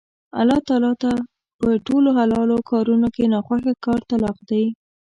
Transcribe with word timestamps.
الله 0.39 0.59
تعالی 0.67 0.93
ته 1.01 1.11
په 1.59 1.67
ټولو 1.87 2.09
حلالو 2.19 2.57
کارونو 2.71 3.07
کې 3.15 3.23
نا 3.33 3.39
خوښه 3.45 3.73
کار 3.85 3.99
طلاق 4.09 4.37
دی 4.49 4.63